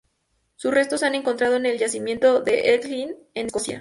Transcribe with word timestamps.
Sus 0.55 0.73
restos 0.73 1.01
se 1.01 1.05
han 1.05 1.13
encontrado 1.13 1.57
en 1.57 1.67
el 1.67 1.77
yacimiento 1.77 2.41
de 2.41 2.73
Elgin, 2.73 3.15
en 3.35 3.45
Escocia. 3.45 3.69